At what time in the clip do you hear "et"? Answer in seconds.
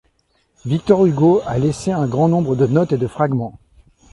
2.91-2.97